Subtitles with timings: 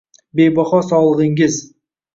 [0.37, 1.55] bebaho sog’ligingiz